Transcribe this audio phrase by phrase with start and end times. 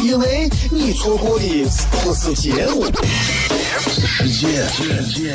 [0.00, 1.64] 因为你错过的
[2.02, 2.84] 不是节目，
[3.84, 5.34] 是时间。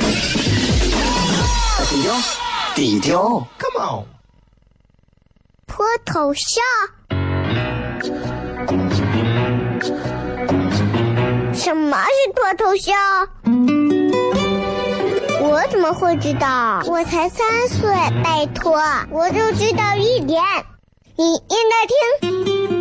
[1.89, 2.15] 低调，
[2.75, 4.05] 低调，Come on，
[5.67, 6.63] 脱头像？
[11.53, 12.95] 什么是脱头像？
[15.41, 16.81] 我怎么会知道？
[16.85, 17.89] 我才三岁，
[18.23, 20.41] 拜托，我就知道一点。
[21.17, 22.80] 你应该听，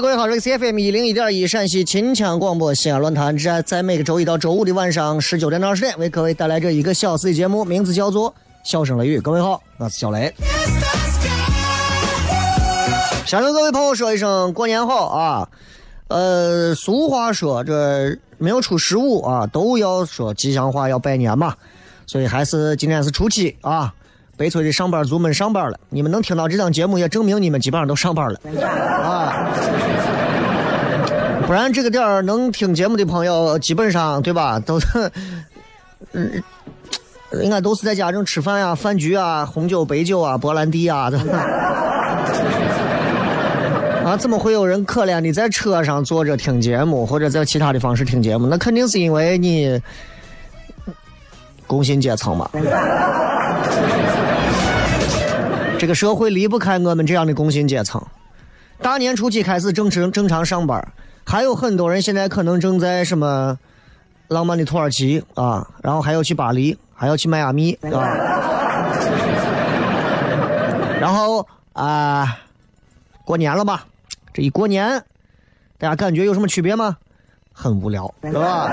[0.00, 8.30] 各位好，这里是 C F M 一零一点一陕西秦腔广播西安论坛，在在每个周一到周五的晚上十九点到二十点，为各位带来这一个小时的节目，名字叫做
[8.62, 9.18] 《笑声雷雨》。
[9.22, 10.32] 各位好，我是小雷。
[13.26, 15.48] 想跟各位朋友说一声过年好啊！
[16.06, 21.56] 呃，俗话说这没有出十五啊，都要说吉祥话，要拜年嘛。
[22.06, 23.92] 所以还是今天是初七啊。
[24.38, 28.40] 悲催的上班族们上班了，你们能听到这档节目，也证明你们基本上都上班了
[29.02, 29.50] 啊！
[31.44, 34.86] 不然这个点儿能听节目的朋友，基本上对吧，都是
[36.12, 36.42] 嗯，
[37.42, 41.10] 应该都是在家正吃饭呀、饭局啊、红酒、白酒啊、波兰地啊，
[44.04, 48.46] 啊，怎么会有人可怜的在车上坐着听节目，或者在其他的方式听节目？
[48.46, 49.82] 那肯定是因为你
[51.66, 52.48] 工薪阶层嘛。
[55.78, 58.04] 这个社会离不开我们这样的工薪阶层。
[58.80, 60.92] 大年初七开始正常正常上班，
[61.24, 63.58] 还有很多人现在可能正在什么
[64.28, 68.02] 浪漫的土耳其啊，然后还要去巴黎，还要去迈阿密啊。
[71.00, 72.38] 然后啊，
[73.24, 73.86] 过年了吧？
[74.34, 75.04] 这一过年，
[75.78, 76.96] 大家感觉有什么区别吗？
[77.52, 78.68] 很无聊，是吧？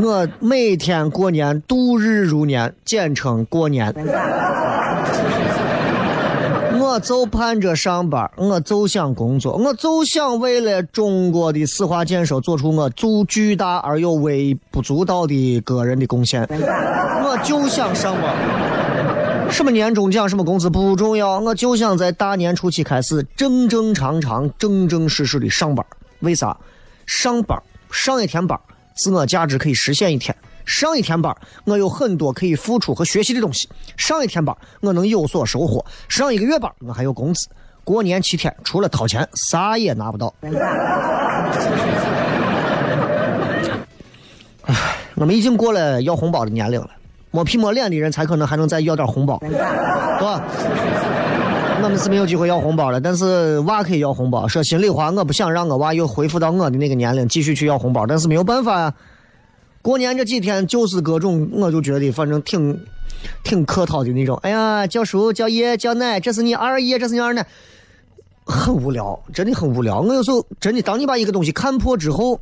[0.00, 3.92] 我每天过年度日如年，简称过年。
[6.80, 16.42] 我就盼着上班，我就想工作，我就想为了中国的四化建设做出我足巨大而又微不足道的个人的贡献。
[16.50, 25.84] 我就想上班，什么年终奖、什么工资不重要，我就想在大年初七开始正正常常、正正式式的上班。
[26.20, 26.56] 为啥？
[27.06, 27.60] 上班
[27.90, 28.58] 上一天班。
[28.98, 30.34] 自我价值可以实现一天，
[30.66, 37.48] 上一天班，我有很多可以付出和学习的东西；上一天班，我能有所收获；上一个月班，我还有工资。
[37.84, 40.34] 过年七天，除了掏钱，啥也拿不到。
[44.64, 44.74] 哎，
[45.14, 46.90] 我们已经过了要红包的年龄了，
[47.30, 49.50] 没皮没脸的人才可能还能再要点红包，对
[50.20, 50.42] 吧？
[51.88, 54.46] 我们是没有机会要红包了，但是娃可以要红包。
[54.46, 58.94] 说心里话，我不想让我娃又恢复到我的那个年龄，继续去要红包，但是没有办法呀。
[59.80, 62.78] 过年这几天就是各种，我就觉得反正挺
[63.42, 64.36] 挺客套的那种。
[64.42, 67.46] 哎呀，叫叔叫爷叫奶，这是你二爷，这是你二奶，
[68.44, 70.02] 很无聊，真的很无聊。
[70.02, 72.38] 我有时候真的，当你把一个东西看破之后，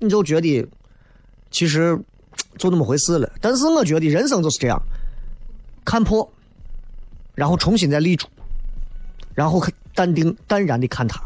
[0.00, 0.66] 你就觉得
[1.52, 1.96] 其实
[2.58, 3.30] 就那么回事了。
[3.40, 4.82] 但是我觉得人生就是这样，
[5.84, 6.28] 看破，
[7.36, 8.26] 然后重新再立住。
[9.40, 11.18] 然后很淡定淡然的看他，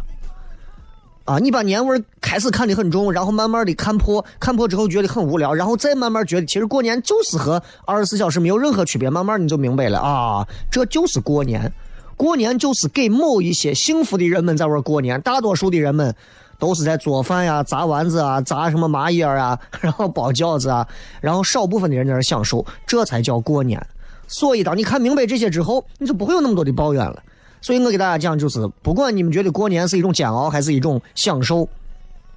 [1.24, 11.72] 啊，你把年味开始看得很重，然后慢慢的看破，看破之后觉得很无聊，然后再慢慢觉得其实过年就是和二十四小时没有任何区别，慢慢你就明白了啊，这就是过年，
[12.16, 16.14] 过年就是给某一些幸福的人们在玩过年，大多数的人们
[16.60, 20.86] 都是在做饭呀、炸丸子啊、炸什么麻叶啊，然后包饺子啊，
[21.20, 23.84] 然后少部分的人在那享受，这才叫过年。
[24.28, 27.20] 所以，当你看明白这些之后，你就不会有那么多的抱怨了。
[27.64, 31.66] 所以我给大家讲，就是不管你们觉得过年是一种煎熬还是一种享受，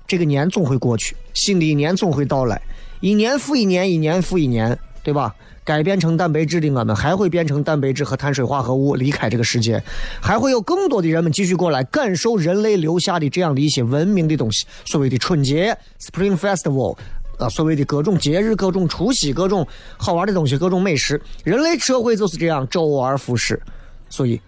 [0.07, 2.61] 这个年总会过去，新的一年总会到来，
[3.01, 5.35] 一年复一年，一年复一年，对吧？
[5.65, 9.83] 该变成蛋白质的我们还会变成蛋白质和碳水化合物离开这个世界，
[10.21, 14.65] 还会有更多的人们继续过来感受人类留下的这样的一些文明的东西。
[14.85, 16.97] 所谓的春节 （Spring Festival）
[17.37, 23.61] 啊，所谓的各种节日、各种除夕、各种好玩的东西、各种美食，人类社会就是这样周而复始。
[24.09, 24.39] 所以，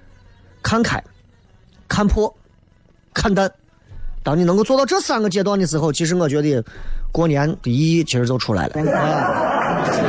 [0.62, 1.04] 看开、
[1.88, 2.34] 看破、
[3.14, 3.52] 看淡。
[4.22, 6.64] 当你能够做到这三个阶段的时候，其实我觉得
[7.12, 8.74] 过年的意义其实就出来了。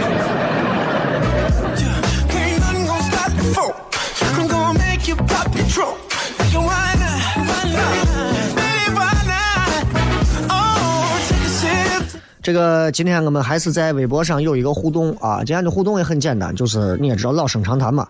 [12.51, 18.09] 这个今天我们还是在微博上有一个互动啊，今天的互动也很简单，就是你也知道老生常谈嘛，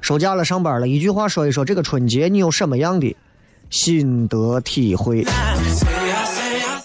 [0.00, 3.14] 收假了上班了，一句话说一说这个春节你有什么样的
[3.68, 5.22] 心得体会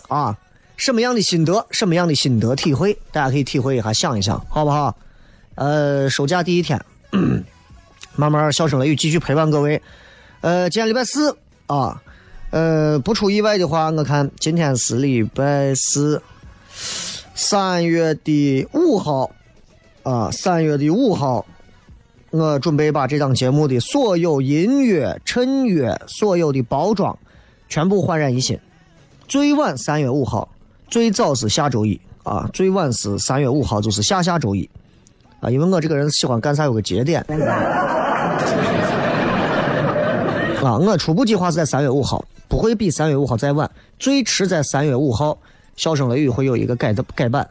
[0.10, 0.38] 啊？
[0.76, 4.94] 什么样的心得，什么样的心得体会，大家可以体会一下，想一想，好不好？
[5.56, 6.78] 呃，休假第一天，
[8.18, 9.82] 慢慢笑声雷雨继续陪伴各位。
[10.42, 11.34] 呃，今天礼拜四
[11.68, 12.02] 啊，
[12.50, 16.22] 呃，不出意外的话，我看今天是礼拜四。
[17.34, 19.30] 三月的五号，
[20.04, 21.46] 啊，三月的五号，
[22.32, 27.18] 我准备把这档节目的所有音乐、衬乐、所有的包装，
[27.70, 28.60] 全部焕然一新。
[29.28, 30.50] 最晚三月五号，
[30.90, 34.68] 最早是下周一，啊，最晚是三月五号，就是下下周一，
[35.40, 37.22] 啊，因为我这个人喜欢干啥有个节点。
[40.64, 43.70] 啊，我初步计划是在三月五号，不会比三月五号再晚，
[44.00, 45.38] 最迟在三月五号。
[45.78, 47.48] 笑声雷雨会有一个改的改版，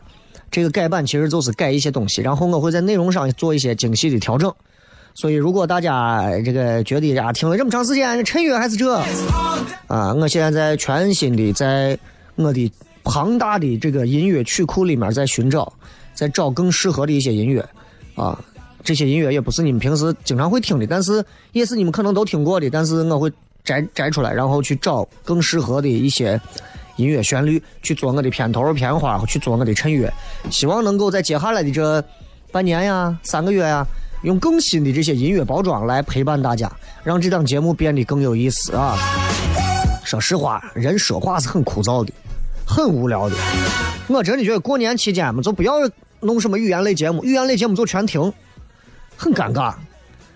[0.50, 4.52] 这个改版其实就是改一些东西，然后我会在内容上做一些精细的调整。
[5.14, 8.94] 所以如果大家这个觉得啊听了这么长时间，陈悦还是这
[9.86, 11.98] 啊，我现在在全新的在
[12.34, 12.70] 我的
[13.02, 15.72] 庞大的这个音乐曲库里面在寻找，
[16.12, 17.66] 在找更适合的一些音乐
[18.14, 18.38] 啊，
[18.84, 23.32] 这些音乐也不是你们平时经常会听的，但是也是你们可能都听过的，但是我会
[23.64, 26.38] 摘摘出来，然后去找更适合的一些。
[26.96, 30.12] 音乐旋律去做我的片头片花，去做我的衬乐，
[30.50, 32.02] 希望能够在接下来的这
[32.50, 33.86] 半年呀、三个月呀，
[34.22, 36.70] 用更新的这些音乐包装来陪伴大家，
[37.04, 38.96] 让这档节目变得更有意思啊！
[40.04, 42.12] 说实话，人说话是很枯燥的，
[42.66, 43.36] 很无聊的。
[44.08, 45.74] 我真的觉得过年期间嘛，就不要
[46.20, 48.32] 弄什么语言类节目，语言类节目就全停，
[49.16, 49.74] 很尴尬。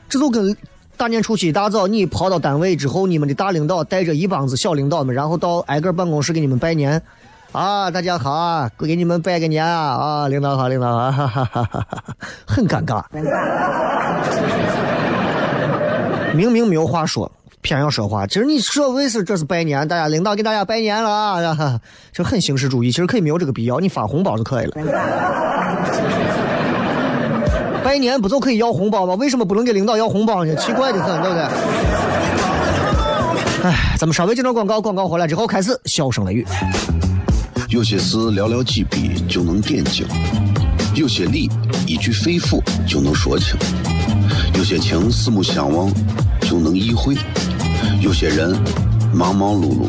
[0.08, 0.56] 这就跟。
[1.00, 7.00] 大年初七一大早，你跑到单位之后，你们的大领导带着一帮子小领导们，然后到挨个办公室给你们拜年，
[7.52, 11.86] 啊，大家好啊，给你们拜个年啊，啊，领导好，领导好，哈哈哈，
[12.46, 13.02] 很尴尬。
[16.34, 17.32] 明明没有话说，
[17.62, 18.26] 偏要说话。
[18.26, 21.80] 其实你说为是这是拜年，大家领导给大家拜年了啊，
[22.12, 22.90] 这很形式主义。
[22.90, 24.76] 其实可以没有这个必要，你发红包就可以了。
[27.90, 29.14] 拜年不就可以要红包吗？
[29.14, 30.54] 为什么不能给领导要红包呢？
[30.54, 31.42] 奇怪的很，对不对？
[33.64, 36.46] 哎，咱们稍微接着广告，广告回来之后开始笑声雷雨。
[37.68, 40.06] 有些事寥寥几笔就能点睛，
[40.94, 41.50] 有些理
[41.84, 43.56] 一句肺腑就能说清，
[44.54, 45.92] 有些情四目相望
[46.42, 47.16] 就能意会，
[48.00, 48.56] 有些人
[49.12, 49.88] 忙忙碌碌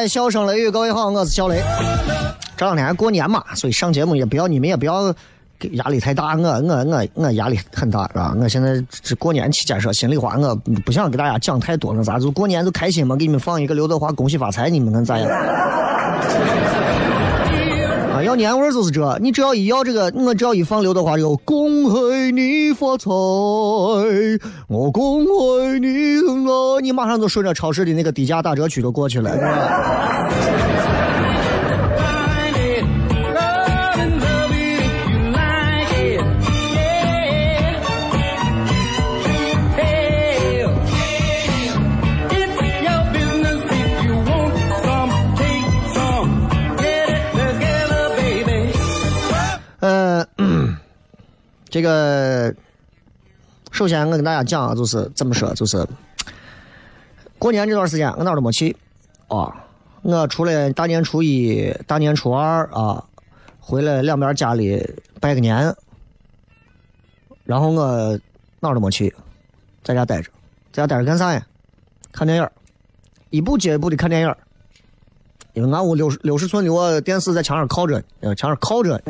[0.00, 1.62] 各位继续回来，笑声雷雨，各位好，我是小雷。
[2.56, 5.14] 这两天过年嘛，所以上节目也不要你们也不要
[5.58, 8.34] 给压力太大，我我我我压力很大，是吧？
[8.40, 10.54] 我现在这过年期间说心里话，我
[10.86, 15.28] 不想给大家讲太多，那咋就过年就开心嘛，给你们放一个刘德华恭喜发财，你们看咋样？
[18.10, 23.10] 啊，要年味就是这，你只要一要这个，我只要一放刘德华这个恭贺你发财，
[24.68, 29.30] 我恭喜你我，你马上就顺着超市的那个低价打折区都过去了，
[51.70, 52.52] 这个
[53.70, 55.86] 首先我跟大家讲啊，就是怎么说，就是
[57.38, 58.76] 过年这段时间我哪儿都没去
[59.28, 59.64] 啊。
[60.02, 63.04] 我除了大年初一、大年初二啊，
[63.60, 64.82] 回来两边家里
[65.20, 65.74] 拜个年，
[67.44, 68.18] 然后我
[68.58, 69.14] 哪儿都没去，
[69.84, 70.30] 在家待着，
[70.72, 71.46] 在家待着干啥呀？
[72.10, 72.48] 看电影，
[73.30, 74.34] 一部接一部的看电影。
[75.52, 79.00] 因为俺屋六十六十寸的我电视在墙上靠着，呃，墙上靠着。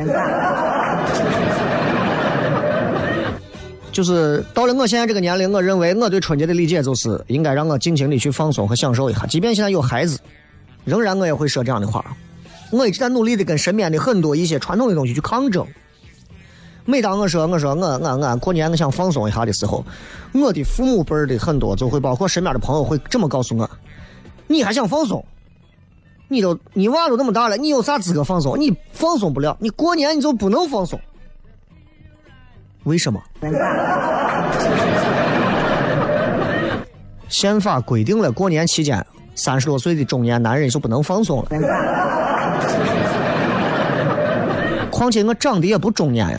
[3.93, 9.27] 就是到了我现在这个年龄，我认为我对春节的理解就是应该让我尽情的去放松和享受一下。
[9.27, 10.19] 即便现在有孩子，
[10.85, 12.05] 仍然我也会说这样的话。
[12.71, 15.67] 我一直在努力的跟身边的很多一些传统的东西去抗争。
[16.85, 19.85] 每当我说我说我我我过年我想放松一下的时候，
[20.33, 23.69] 我的父母辈的很多就会包括身边的朋友会这么告诉我：
[24.47, 25.25] 你还想放松？
[26.29, 28.59] 你都你娃都那么大了，你有啥资格放松？
[28.59, 30.99] 你放松不了，你过年你就不能放松？
[32.85, 33.21] 为什么？
[37.29, 41.49] 宪法规定了，过年期间三十多岁的中年男人就不能放松了。
[44.91, 46.37] 况且我长得也不中年呀，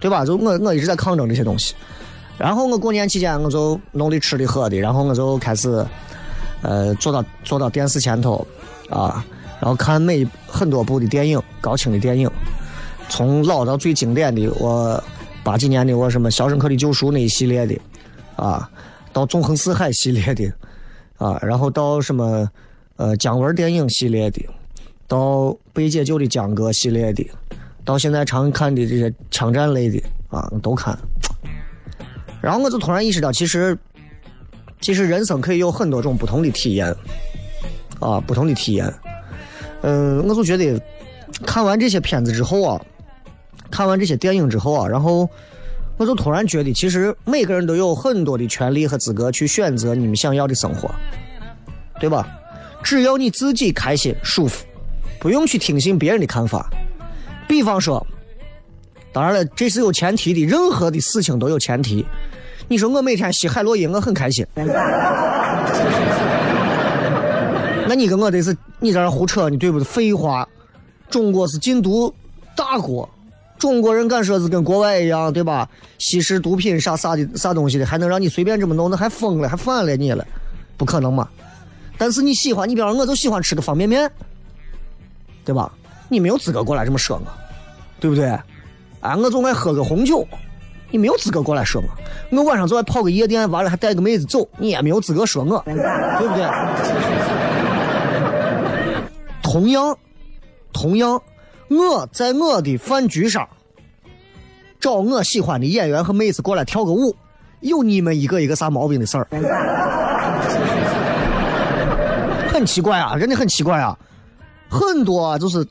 [0.00, 0.24] 对吧？
[0.24, 1.74] 就我我一直在抗争这些东西。
[2.38, 5.84] 然后我过年期间我就弄的吃的喝的，然后我就开始。
[6.62, 8.44] 呃，坐到坐到电视前头，
[8.88, 9.22] 啊，
[9.60, 12.28] 然后看每很多部的电影，高清的电影，
[13.08, 15.02] 从老到最经典的，我
[15.44, 17.78] 八几年的我什么《肖申克的救赎》那一系列的，
[18.36, 18.70] 啊，
[19.12, 20.52] 到《纵横四海》系列的，
[21.16, 22.48] 啊，然后到什么
[22.96, 24.44] 呃姜文电影系列的，
[25.06, 27.26] 到被解救的江哥系列的，
[27.84, 30.98] 到现在常看的这些枪战类的，啊，都看。
[32.40, 33.76] 然后我就突然意识到，其实。
[34.78, 36.94] 其实人生可以有很多种不同的体验，
[37.98, 38.92] 啊，不同的体验。
[39.80, 40.78] 嗯，我就觉得
[41.46, 42.80] 看完这些片子之后啊，
[43.70, 45.28] 看完这些电影之后啊，然后
[45.96, 50.90] 我就突然觉得，其实每个人都有很多的权利和资格去选择你们想要的生活，
[52.00, 52.26] 对吧？
[52.82, 54.64] 只要你自己开心舒服，
[55.18, 56.70] 不用去听信别人的看法。
[57.48, 58.06] 比方说，
[59.12, 62.06] 当然了，这是有前提的，任何的事情都有前提。
[62.68, 64.46] 你说我每天吸海洛因，我很开心。
[67.88, 69.84] 那你跟我这是你在这胡扯，你对不对？
[69.84, 70.46] 废话，
[71.08, 72.12] 中国是禁毒
[72.56, 73.08] 大国，
[73.66, 75.68] 中国人敢说是跟国外一样，对吧？
[75.98, 78.88] 吸食毒品啥啥的啥东西的，还能让你随便这么弄？
[78.88, 80.24] 那还疯了，还反了你了？
[80.76, 81.28] 不可能嘛！
[81.98, 84.08] 但是你喜欢，你比方我就喜欢吃个方便面，
[85.44, 85.72] 对吧？
[86.08, 87.26] 你没有资格过来这么说我，
[87.98, 88.26] 对不对？
[89.00, 90.24] 哎，我总爱喝个红酒。
[90.92, 91.88] 你没有资格过来说我，
[92.38, 95.74] 我晚上就爱泡个夜店，完了还带个妹子走，你也没有资格说我，对
[96.28, 96.46] 不对？
[99.42, 99.98] 同样，
[100.72, 101.20] 同样，
[101.68, 103.48] 我在我的饭局上
[104.86, 107.12] 找我喜欢的演员和妹子过来跳个舞，
[107.58, 109.26] 有你们一个一个啥毛病的事儿？
[112.48, 113.98] 很奇怪啊，真的很奇怪啊，
[114.68, 115.66] 很多就是，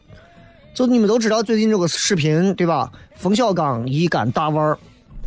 [0.73, 2.91] 就你们都知道最近这个视频对吧？
[3.15, 4.77] 冯小刚一干大腕儿。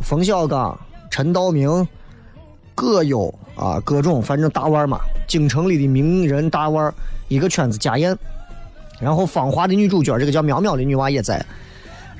[0.01, 0.79] 冯小刚、
[1.09, 1.87] 陈道明
[2.75, 6.93] 各有啊，各种反正大腕嘛，京城里的名人大腕儿
[7.27, 8.15] 一个圈子家宴。
[8.99, 11.43] 然后芳华的女主角，这个叫苗苗的女娃也在。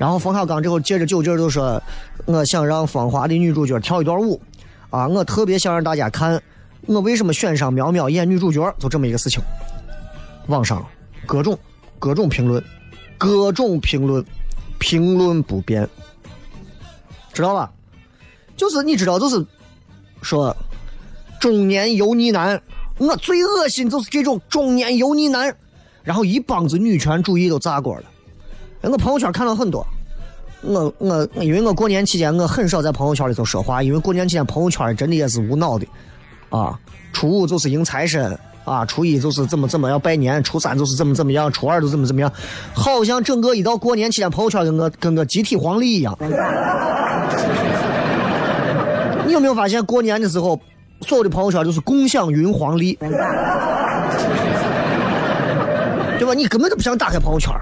[0.00, 1.78] 然后冯小刚之后借着酒劲就说
[2.24, 4.40] ：“我想让芳华的女主角跳一段舞，
[4.88, 6.42] 啊，我特别想让大家看
[6.86, 9.42] 我为什么选上苗苗演女主角，就这么一个事情。”
[10.48, 10.82] 网上
[11.26, 11.58] 各种
[11.98, 12.64] 各种评论，
[13.18, 14.24] 各种评论，
[14.78, 15.86] 评论不变。
[17.34, 17.70] 知道吧？
[18.56, 19.44] 就是你知道，就是
[20.22, 20.56] 说
[21.38, 22.58] 中年油腻男，
[22.96, 25.54] 我最恶心就是这种中年油腻男，
[26.02, 28.04] 然后一帮子女权主义都炸锅了。
[28.82, 29.86] 我朋友圈看到很多，
[30.62, 35.86] 我我因为我过年期间我很少在朋友圈里头说话，因为过年期间朋友圈真的也是无脑的，
[36.48, 36.78] 啊，
[37.12, 42.32] 初五就是迎财神啊，初一就是怎么怎么要拜年，初三就是怎么怎么样，初二就怎么怎么样，
[42.72, 46.16] 好像整个一到过年期间，朋友圈跟个跟个集体黄历一样。
[49.26, 50.58] 你有没有发现过年的时候，
[51.02, 52.94] 所有的朋友圈都是共享云黄历，
[56.18, 56.34] 对吧？
[56.34, 57.52] 你根本就不想打开朋友圈，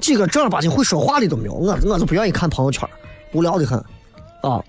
[0.00, 2.88] 几个正儿八经会说话的都没有，我我就不愿意看朋友圈，
[3.32, 3.78] 无聊的很，
[4.42, 4.62] 啊。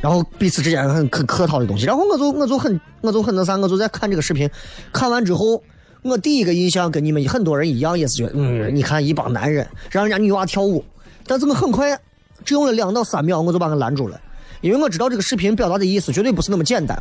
[0.00, 4.48] 然后彼此之间很很客套的东西，然后我就我就很我就很那啥，我就在看这个视频，
[4.92, 5.60] 看完之后，
[6.02, 10.84] 我第一个印象跟你们很多人一样，也是觉得，嗯，你看一帮男人让人家女娃跳舞，
[11.26, 11.98] 但是我很快
[12.44, 14.20] 只用了两到三秒，我就把他拦住了。
[14.60, 16.96] 因为我知道这个视频表达的意思绝对不是那么简单，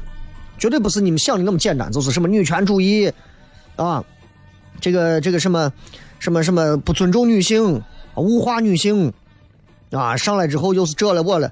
[0.57, 3.11] 绝对不是你们想的那么简单，就是什么女权主义，
[3.75, 4.03] 啊，
[4.81, 5.71] 这个这个什么，
[6.19, 7.81] 什么什么不尊重女性，
[8.15, 9.11] 物化女性，
[9.91, 11.51] 啊，上来之后又是这了我了，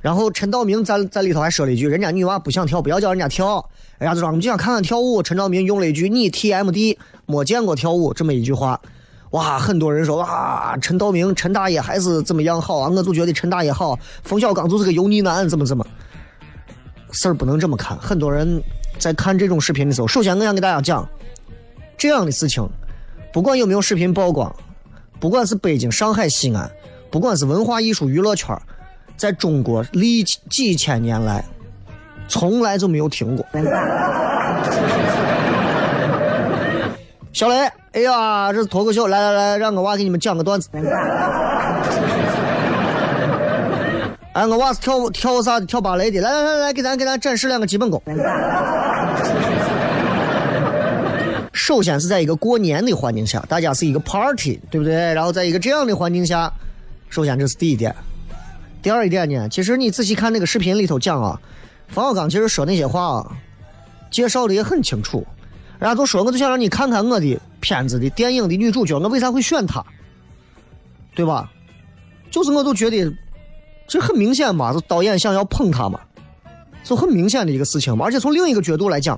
[0.00, 3.64] 然后陈道明在在里头还说了一句，人家女娃不想跳，不要叫人家跳，
[3.98, 5.22] 人家就说我们就想看看跳舞。
[5.22, 8.80] 陈道明用了一句你 TMD 没见过跳舞这么一句话。
[9.30, 12.88] 哇，很多人说哇，陈道明陈大爷还是怎么样好啊？
[12.88, 15.86] 我就觉得陈大爷好，冯小刚就是个油腻男，怎么怎么？
[17.12, 17.96] 事儿不能这么看。
[17.98, 18.60] 很多人
[18.98, 21.08] 在看这种视频的时候，首先我想给大家讲，
[21.96, 22.68] 这样的事情，
[23.32, 24.54] 不管有没有视频曝光，
[25.20, 26.68] 不管是北京、上海、西安，
[27.10, 28.56] 不管是文化艺术娱乐圈，
[29.16, 31.44] 在中国历几千年来，
[32.26, 33.46] 从来就没有停过。
[37.32, 37.54] 小雷，
[37.92, 40.68] 哎呀，这是脱口秀，来来来，让我娃给你们讲个段子。
[44.32, 45.60] 哎，我娃是跳跳啥？
[45.60, 46.20] 跳芭蕾的。
[46.20, 48.02] 来来来来，给咱给咱展示两个基本功。
[51.70, 54.92] 首先是在一个过年的环境下，大家是一个 party，对不对？
[55.14, 56.52] 然后在一个这样的环境下，
[57.08, 57.94] 首先这是第一点。
[58.82, 61.40] 第二一点呢，其实你仔细看那个视频里头讲啊，
[61.86, 63.36] 冯小刚其实说那些话啊，
[64.10, 65.24] 介绍的也很清楚。
[65.78, 69.80] 然后都说，我就想让你看看我的片子的电影的女主角，我为啥会选她，
[71.14, 71.52] 对吧？
[72.32, 73.16] 就是我都觉得
[73.86, 76.00] 这很明显嘛，就导演想要捧她嘛，
[76.82, 78.06] 就很明显的一个事情嘛。
[78.06, 79.16] 而且从另一个角度来讲，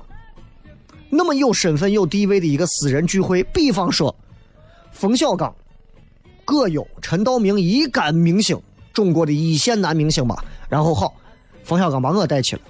[1.15, 4.13] 那么有身份有地位的一个私人聚会，比方说
[4.91, 5.53] 冯小刚、
[6.43, 8.59] 葛优、陈道明一干明星，
[8.91, 10.43] 中国的一线男明星吧。
[10.67, 11.13] 然后好，
[11.63, 12.61] 冯小刚把我带去了。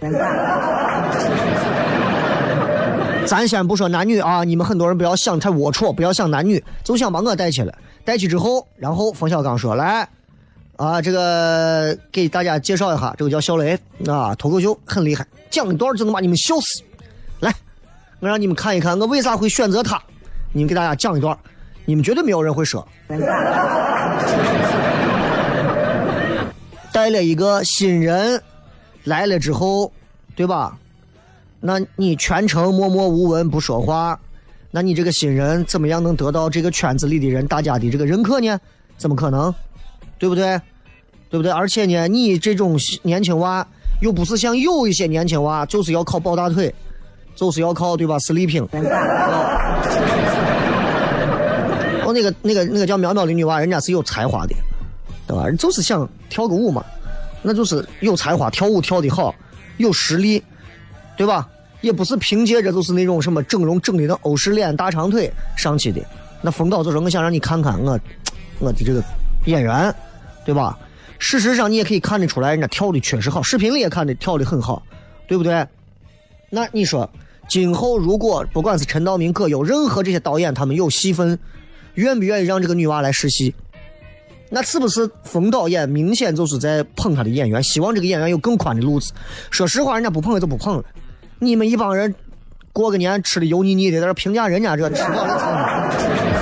[3.26, 7.74] 咱先不说男女啊，你们很多人不要想太龌龊，不要想男女，就想把我带去了。
[8.04, 10.06] 带去之后，然后冯小刚说：“来，
[10.76, 16.84] 啊，这个给大家介绍一下，这个叫小雷啊，脱口秀很厉害，讲一段就能把你们笑死。
[18.24, 20.02] 我让你们看一看我为啥会选择他。
[20.54, 21.38] 你们给大家讲一段，
[21.84, 22.88] 你们绝对没有人会说。
[26.94, 28.42] 带了一个新人
[29.04, 29.92] 来了之后，
[30.38, 30.78] 对吧？”
[31.60, 34.18] 那你全程默默无闻不说话，
[34.72, 38.58] 那你这个新人怎么样能得到这个圈子里的人大家的这个认可呢？
[38.98, 39.54] 怎么可能？
[40.18, 40.58] 对不对？
[41.30, 41.52] 对不对？
[41.52, 43.68] 而且呢，你这种年轻娃
[44.00, 46.74] 又不是像有一些年轻娃就是要靠抱大腿，
[47.36, 48.68] 就是要靠对吧？sleeping。
[52.06, 54.54] 哦，那个那个那个叫苗苗的女娃，人家是有才华的，
[55.26, 55.46] 对吧？
[55.46, 56.84] 人就是想跳个舞嘛，
[57.42, 59.34] 那就是有才华，跳舞跳的好，
[59.78, 60.44] 有实力，
[61.16, 61.50] 对吧？
[61.82, 66.02] 也不是凭借着就是那种什么整容整的那欧式脸大长腿上去的，
[66.42, 68.00] 那冯导就说我想让你看看我，
[68.60, 69.02] 我的这个
[69.46, 69.94] 演员，
[70.46, 70.78] 对吧？
[71.20, 74.84] 事实上你也可以看得出来，人家跳的确实好，视频里也看的跳的很好，
[75.26, 75.66] 对不对？
[76.50, 77.10] 那你说，
[77.50, 81.38] 今后如果不管是陈道明、葛优，任何这些导演他们有戏份，
[81.96, 83.54] 愿不愿意让这个女娃来试戏？
[84.50, 89.12] 那是不是冯导演明显就是在捧他的演员，希望这个演员有更宽的路子？
[89.50, 90.84] 说实话，人家不捧也就不捧了。
[91.40, 92.14] 你们一帮人
[92.72, 96.33] 过个年吃的油腻腻的，在这评价人家这吃饱了撑。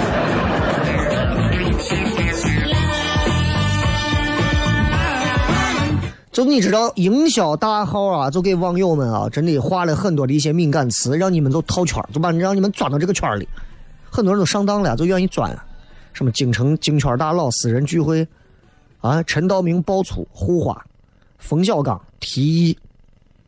[6.32, 13.48] 就你知道营销大号啊，就给网友们啊，真的画了很多的一些敏感词，让你们都套圈，就把让你们钻到这个圈里。
[14.10, 15.58] 很多人都上当了，就愿意钻。
[16.14, 18.26] 什么京城京圈大佬私人聚会
[19.02, 20.86] 啊，陈道明爆粗护花，
[21.38, 22.78] 冯小刚提议。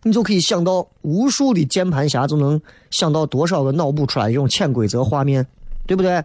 [0.06, 5.46] 你就可以想到无数的键盘侠，就能想到多少个脑补出来这种潜规则画面，
[5.88, 6.22] 对不对？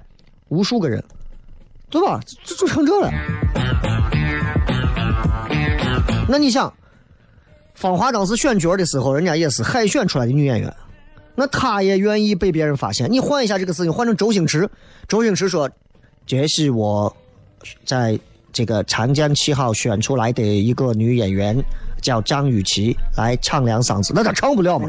[0.48, 1.02] 无数个人，
[1.88, 2.20] 对吧？
[2.44, 3.10] 就就成这了。
[6.28, 6.72] 那你想，
[7.74, 10.72] 芳华当时选角的时候，人家也是海选出来的女演员，
[11.34, 13.10] 那她也愿意被别人发现。
[13.10, 14.68] 你换一下这个事情，换成周星驰，
[15.08, 15.68] 周星驰说
[16.26, 17.16] ：“这是我
[17.84, 18.18] 在
[18.52, 21.56] 这个长江七号选出来的一个女演员。”
[22.00, 24.88] 叫张雨绮来唱两嗓子，那她唱不了嘛？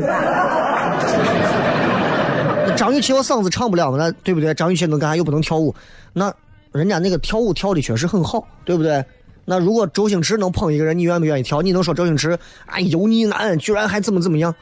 [2.77, 4.53] 张雨绮我嗓子唱不了嘛，那对不对？
[4.53, 5.15] 张雨绮能干啥？
[5.15, 5.73] 又不能跳舞，
[6.13, 6.31] 那
[6.71, 9.03] 人家那个跳舞跳的确实很好，对不对？
[9.49, 11.59] 那如果周星驰能捧一个人，你愿不愿意跳？
[11.59, 14.53] 你能说周星驰啊油腻男，居然还怎么怎么样？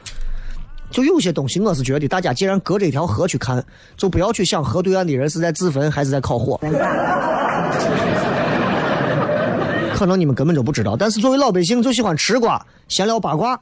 [0.90, 3.62] 就有些东西，我是觉得大家既然隔着一条河去看，
[3.98, 6.58] 就不要去想河对岸的人是在自焚还是在烤火。
[9.94, 13.60] 可能你们根本就不知道，但是作为老百姓就喜欢吃瓜、闲聊八卦，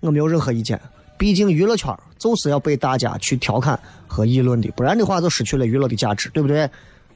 [0.00, 0.80] 我没有任何意见。
[1.18, 6.66] 毕竟娱乐圈就是要被大家去调侃和议论的，不然的话就失去了娱乐的价值，对不对？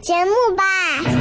[0.00, 1.19] 节目吧。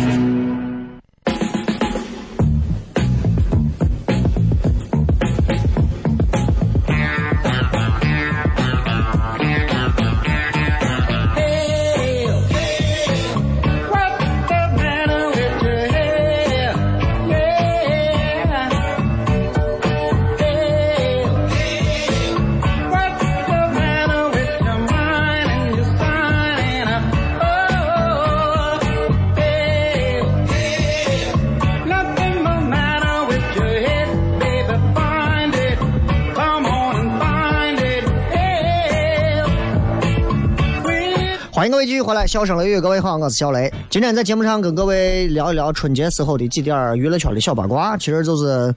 [41.70, 43.72] 各位继续回来，笑声雷雨，各位好，我是小雷。
[43.92, 48.74] 今天在节目上跟各位聊一聊春节时候的几点娱乐圈的小八卦，其实就是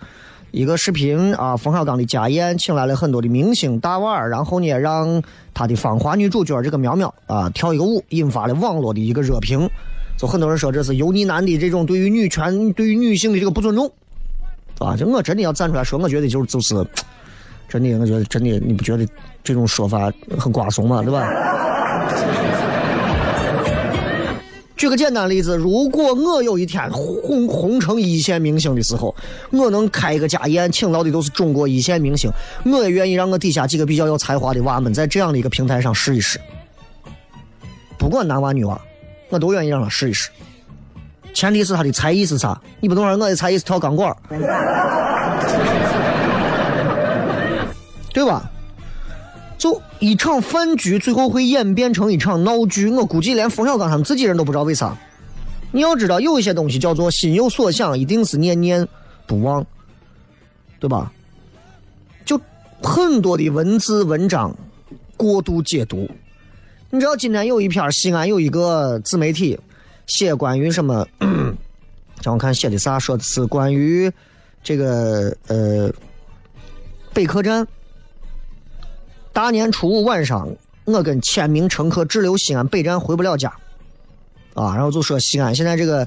[0.50, 1.56] 一个视频啊。
[1.56, 5.22] 冯小刚的家宴请来了很多的明星大腕，然后呢让
[5.54, 9.68] 他的芳华女主角这个苗苗啊跳一个舞，引发了网络的一个热评。
[10.18, 13.90] 就很多人说这是油腻男的这种对于女权、对于女性的这个不尊重，
[14.78, 16.74] 啊，就我真的要站出来说，我觉得就是就是，
[17.70, 19.06] 真的，我觉得真的，你不觉得
[19.42, 21.00] 这种说法很瓜怂吗？
[21.02, 21.26] 对吧？
[24.82, 29.14] 举个简单例子，如果我有一天红红成一线明星的时候，
[29.52, 32.28] 我能开一个家宴，请到的都是中国一线明星，
[32.64, 36.36] 我也愿意让我底下几个比较有才华的娃们在这样的一个平台上试一试。
[37.96, 38.76] 不管男娃女娃，
[39.28, 40.30] 我都愿意让他试一试。
[41.32, 42.60] 前提是他的才艺是啥？
[42.80, 44.12] 你不能说我的才艺是跳钢管，
[48.12, 48.50] 对吧？
[50.02, 52.90] 一场饭局，最后会演变成一场闹剧。
[52.90, 54.98] 我估计连冯小刚他们自己人都不知道为啥。
[55.70, 58.86] 你要知道，有一些东西叫做心有所想，一定是念念
[59.28, 59.64] 不忘，
[60.80, 61.12] 对吧？
[62.24, 62.38] 就
[62.82, 64.52] 很多的文字文章
[65.16, 66.10] 过度解读。
[66.90, 69.56] 你知道今天有一篇西安有一个自媒体
[70.08, 71.06] 写关于什么？
[72.24, 72.98] 让我看写的啥？
[72.98, 74.10] 说的是关于
[74.64, 75.88] 这个呃
[77.14, 77.64] 北客站。
[79.32, 80.46] 大年初五晚上，
[80.84, 83.48] 我跟千名乘客滞留西安北站回不了家，
[84.54, 86.06] 啊，然后就说西安现在这个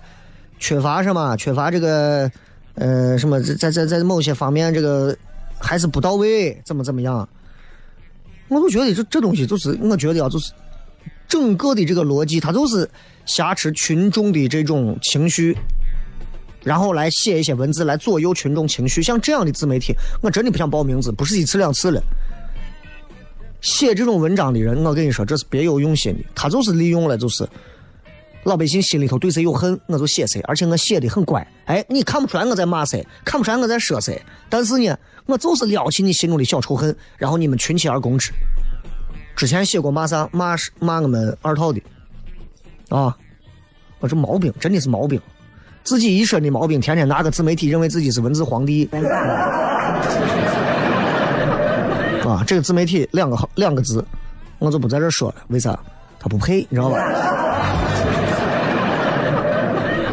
[0.59, 1.35] 缺乏什么？
[1.35, 2.31] 缺乏这个
[2.75, 3.41] 呃什么？
[3.41, 5.15] 在在在某些方面这个
[5.59, 7.27] 还是不到位，怎么怎么样？
[8.47, 10.51] 我就觉得这这东西就是，我觉得啊，就是
[11.27, 12.88] 整个的这个逻辑，它就是
[13.25, 15.57] 挟持群众的这种情绪，
[16.63, 19.01] 然后来写一些文字来左右群众情绪。
[19.01, 21.99] 像这样的自媒体，我真的不想报名字，不是一次两次了。
[23.65, 26.23] 写这种文章的人，我跟你说，这是别有用心的。
[26.36, 27.49] 他就是利用了，就是
[28.43, 31.45] 老百姓心里头对谁有恨，我就写谁，而且我写的很乖。
[31.65, 38.32] 哎，你看不出来我在骂谁，看不出来我在说谁，但是呢，我就是撩起你心中的小仇恨，然后你们群起而攻之。
[39.36, 41.82] 之前写过骂啥骂骂我们二套的
[42.89, 43.17] 啊，
[43.99, 45.19] 我这毛病真的是毛病，
[45.84, 48.88] 自己一身的毛病，天天拿个自媒体认为自己是文字皇帝
[52.36, 54.06] 啊，这个自媒体两个两个字，
[54.60, 55.80] 我就不在这说了，为啥？
[56.19, 56.98] 他不配，你知道吧？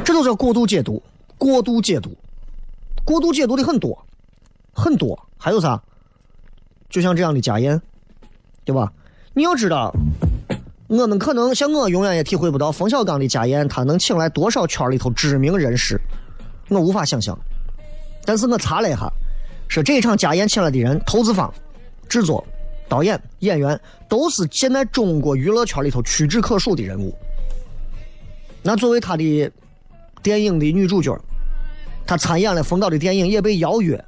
[0.04, 1.02] 这都叫过度解读，
[1.36, 2.16] 过度解读，
[3.04, 3.98] 过度解读的很多，
[4.72, 5.82] 很多，还有啥？
[6.88, 7.82] 就像这样的家宴，
[8.64, 8.92] 对吧？
[9.34, 9.92] 你要知道，
[10.86, 16.00] 我们可能像我永远也体会不到冯小刚的家宴，他能请来多少圈里头知名人士，
[16.68, 17.36] 我无法想象。
[18.24, 19.10] 但是我查了一下，
[19.66, 21.52] 说这一场家宴请来的人，投资方、
[22.08, 22.44] 制作、
[22.88, 27.14] 导演、演员，都是现在中国娱乐圈里头屈指可数的人物。
[28.62, 29.50] 那作为他的
[30.22, 31.18] 电影的女主角，
[32.06, 34.02] 她参演了冯导的电影，也被邀约，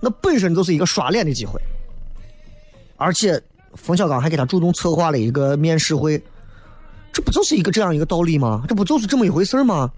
[0.00, 1.60] 那本身就是一个刷脸的机会。
[2.96, 3.40] 而且
[3.74, 6.20] 冯小刚还给他主动策划了一个面试会，
[7.12, 8.64] 这不就是一个这样一个道理吗？
[8.68, 9.90] 这不就是这么一回事吗？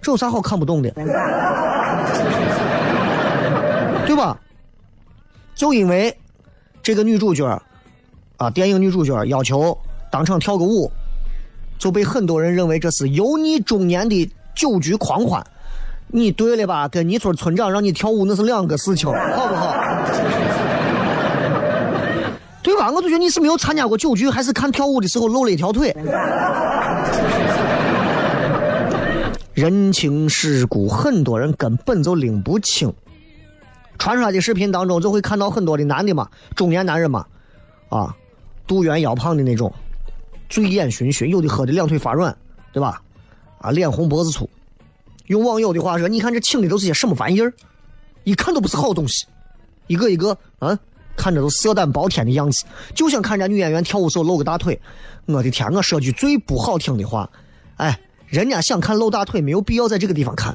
[0.00, 0.90] 这有啥好看不懂的？
[4.04, 4.36] 对吧？
[5.54, 6.14] 就因为
[6.82, 7.46] 这个女主角
[8.38, 9.78] 啊，电影女主角要求
[10.10, 10.90] 当场跳个舞，
[11.78, 15.44] 就被很多人认为这是油腻中年的酒局狂欢。
[16.08, 16.88] 你对了吧？
[16.88, 19.74] 跟泥村村长让你跳舞那是两个事情，好不好？
[22.62, 22.90] 对吧？
[22.90, 25.94] 我就觉得你是没有参加过酒局，还是看跳舞的时候露了一条腿。
[29.54, 32.92] 人情世故，很多人根本就拎不清。
[34.02, 37.24] 传出来的视频当中，就会看到很多的男的嘛，中年男人嘛，
[37.88, 38.12] 啊，
[38.66, 39.72] 肚圆腰胖的那种，
[40.48, 42.36] 醉眼醺醺，有的喝的两腿发软，
[42.72, 43.00] 对吧？
[43.60, 44.50] 啊，脸红脖子粗。
[45.26, 47.52] 用网友的话说，你看这请的都是些什么玩意儿？
[48.24, 49.24] 一看都不是好东西，
[49.86, 50.76] 一个一个啊。
[51.14, 52.64] 看着都色胆包天的样子，
[52.96, 54.80] 就想看人家女演员跳舞时候露个大腿。
[55.26, 57.30] 我的天，我说句最不好听的话，
[57.76, 60.52] 哎，人家想看露大腿，没有必要在这个地方看。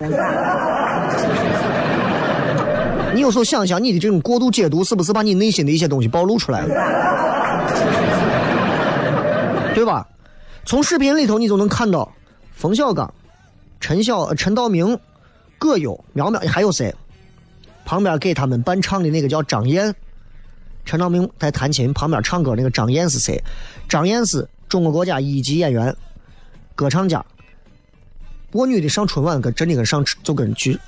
[3.18, 6.76] 你有时候想想，你的这种过度解读，是不是把你内心的一些东西暴露出来了？
[9.74, 10.08] 对吧？
[10.66, 12.14] 从视频里头你就能看到，
[12.54, 13.12] 冯小刚、
[13.80, 15.00] 陈晓、陈道明、
[15.58, 16.94] 葛优、苗苗，还有谁？
[17.86, 19.96] 旁边给他们伴唱的那个叫张燕。
[20.86, 23.44] 陈道明在弹琴，旁边唱歌那个张燕是谁？
[23.90, 25.96] 张燕是中国国家一级演员、
[26.76, 27.26] 歌唱家。
[28.52, 30.80] 我女的上春晚跟真的跟上就跟去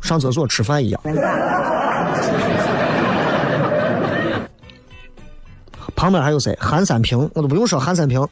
[0.00, 1.00] 上厕所吃饭一样。
[5.94, 6.56] 旁边还有谁？
[6.60, 8.26] 韩三平，我都不用说韩三平，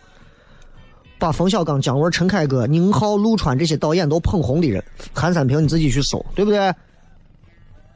[1.18, 6.72] 把冯小刚、姜文、陈凯歌、宁浩、陆川这些导演都捧红的人，韩三平你自己去搜，对不对？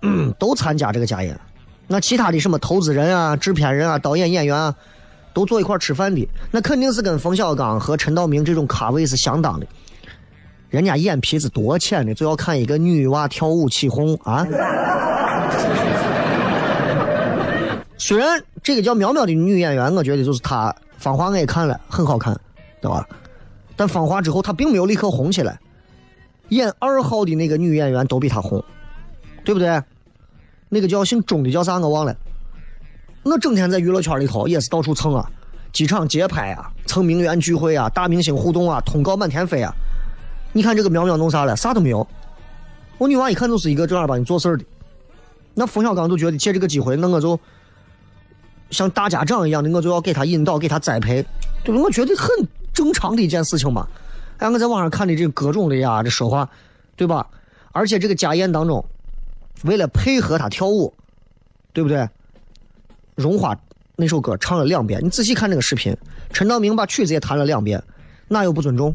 [0.03, 1.39] 嗯，都参加这个家宴。
[1.87, 4.75] 那其他的什么投资人啊、制片人啊、导演、演员啊，
[5.35, 9.67] 都坐一块吃饭的，那肯定是跟冯小刚和陈道明这种咖位是相当的。
[10.71, 14.47] 人家眼皮子多浅的，就要看一个女娃跳舞起哄啊！
[17.97, 22.39] 虽然这个叫苗苗的女演员，我觉得就是她，《芳华》我也看了，很好看，
[22.81, 23.07] 对吧？
[23.77, 25.59] 但《芳华》之后，她并没有立刻红起来。
[26.51, 28.63] 演二号的那个女演员都比她红，
[29.45, 29.83] 对不对？
[30.69, 32.15] 那个叫姓钟的叫啥我忘了，
[33.23, 35.31] 我整天在娱乐圈里头也是到处蹭啊，
[35.73, 39.75] 机场街拍啊，蹭名媛聚会啊，大明星互动啊，通告满天飞啊。
[40.53, 41.57] 你看这个苗苗弄啥了？
[41.57, 42.07] 啥都没有。
[42.97, 44.65] 我女娃一看就是一个正儿八经做事的。
[45.55, 47.39] 那冯小刚就觉得借这个机会，那我就
[48.71, 51.25] 像大家长一样的，我就要给他引导，给他栽培。
[51.65, 52.29] 对我觉得很
[52.73, 53.87] 正常的一件事情嘛。
[54.39, 56.49] 哎，我在网上看的这各种的呀，这说话，
[56.97, 57.27] 对吧？
[57.73, 58.85] 而且这个家宴当中。
[59.65, 60.95] 为了配合他跳舞，
[61.73, 61.99] 对不对？
[63.17, 63.53] 《荣华》
[63.97, 65.97] 那首歌唱了两遍，你仔细看那个视频，
[66.33, 67.83] 陈道明把曲子也弹了两遍，
[68.29, 68.95] 哪有不尊重？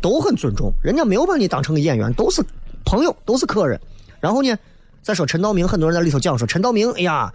[0.00, 2.44] 都很尊重，人家没有把你当成个演员，都是
[2.84, 3.80] 朋友，都是客人。
[4.20, 4.56] 然后呢，
[5.02, 7.32] 再说陈道明，很多人在里头讲说陈道明，哎呀，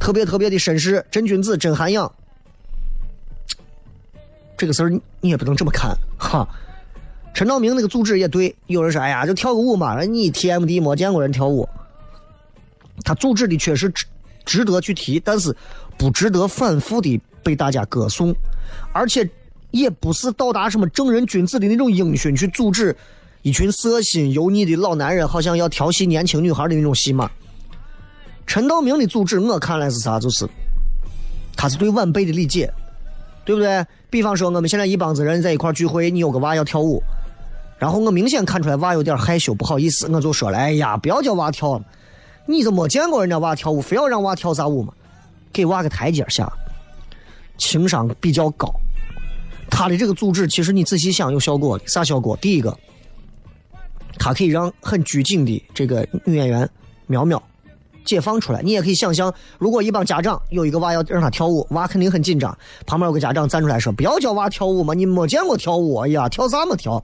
[0.00, 2.10] 特别特别的绅士，真君子，真涵养。
[4.56, 6.48] 这个事儿你也不能这么看，哈。
[7.34, 11.68] 陈道明那个组织也对，有人说，哎呀，就跳个舞嘛，你 TMD 没见过人跳舞。
[13.04, 14.06] 他组织的确实值
[14.44, 15.54] 值得去提，但是
[15.98, 18.32] 不值得反复的被大家歌颂，
[18.92, 19.28] 而且
[19.74, 22.96] 也不是到达什么正人君子的那种英勋去阻止
[23.42, 27.28] 一群色心油腻的老男人，好像要调戏年轻女孩的那种戏码。
[28.46, 30.20] 陈道明的组织，我看来是啥？
[30.20, 30.48] 就是
[31.56, 32.72] 他是对晚辈的理解，
[33.44, 33.84] 对不对？
[34.10, 37.02] 比方说我们现在一帮子人在一块聚会，你有个娃要跳舞，
[37.76, 41.84] 然后我明显看出来娃有点害羞，不好意思，我就说了，哎呀，不要叫娃跳了。
[42.46, 44.92] 你都没见过人家娃跳舞，非要让娃跳啥舞嘛？
[45.52, 46.48] 给娃个台阶下。
[47.58, 48.72] 情商比较高。
[49.70, 52.36] 他的这个组织，其实你仔细想有效果的，啥效果？
[52.36, 52.76] 第一个，
[54.18, 56.68] 他可以让很拘谨的这个女演员
[57.06, 57.42] 苗苗
[58.04, 58.62] 解放出来。
[58.62, 67.02] 你也可以想象，如果一帮家长有一个娃要让他跳舞，娃肯定很紧张，旁边有个家长站出来说：“不要教娃跳舞嘛，你没见过跳舞，哎呀，跳啥么跳？”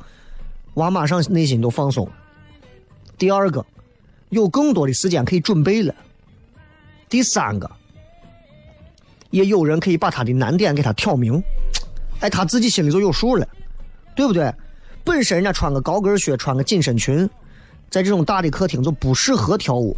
[0.74, 2.08] 娃马上内心都放松。
[3.18, 3.64] 第二个，
[4.28, 5.92] 有更多的时间可以准备了。
[7.08, 7.68] 第三个，
[9.30, 11.42] 也有人可以把他的难点给他挑明，
[12.20, 13.46] 哎，他自己心里就有数了，
[14.14, 14.52] 对不对？
[15.04, 17.28] 本身人家穿个高跟靴，穿个紧身裙，
[17.88, 19.96] 在这种大的客厅就不适合跳舞。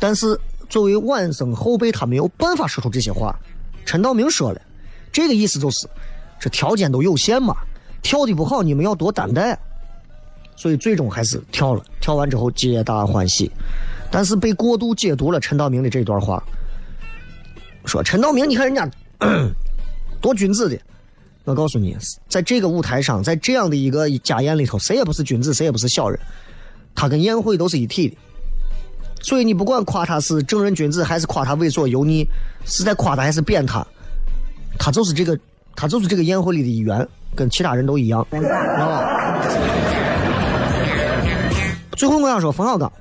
[0.00, 0.38] 但是
[0.68, 3.38] 作为晚生后辈，他没有办法说出这些话。
[3.84, 4.60] 陈道明说了，
[5.12, 5.86] 这个意思就是，
[6.40, 7.54] 这条件都有限嘛，
[8.00, 9.58] 跳的不好，你们要多担待。
[10.56, 13.50] 所以最终还是跳了，跳完之后皆大欢喜，
[14.10, 16.42] 但是被过度解读了陈道明的这段话，
[17.84, 18.88] 说陈道明，你看人家
[20.20, 20.78] 多君子的，
[21.44, 21.96] 我告诉你，
[22.28, 26.18] 在这个舞台上，在这样的一个家宴里头，谁也不是君子，谁也不是小人，
[26.94, 28.16] 他跟宴会都是一体的。
[29.22, 32.26] 所以你不管夸他是正人君子，还是夸他猥琐油腻，
[32.64, 33.86] 是在夸他还是贬他，
[34.78, 35.38] 他就是这个，
[35.74, 39.42] 他就是这个宴会里的一员，跟其他人都一样，知道吧？
[41.96, 42.92] 最后我想说，冯小刚，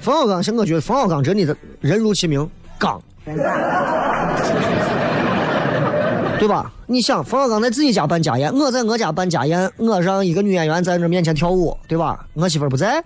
[0.00, 3.00] 冯小刚，现在我觉得冯小刚真的人如其名，刚，
[6.38, 6.72] 对吧？
[6.86, 12.26] 你想，冯小刚在自己家办家宴，我在我家办家宴，我让一个女演员在那面前跳舞，对吧？
[12.34, 13.02] 我媳妇不在，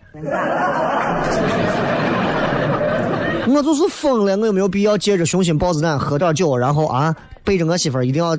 [3.49, 8.39] 我就是疯了，我有没有必要借着雄心豹子胆喝点酒，然后啊，背着我媳妇一定要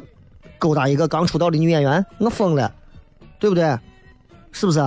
[0.58, 2.06] 勾搭一个刚出道的女演员？
[2.20, 2.72] 我疯了，
[3.40, 3.78] 对不对？
[4.52, 4.80] 是不是？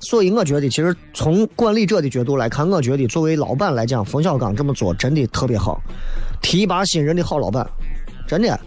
[0.00, 5.80] 所以我觉得，其实从管理者的角度来看，我觉得作为老板来讲，冯小刚这么做真的特别好，
[6.40, 7.68] 提拔新人的好老板，
[8.26, 8.58] 真的。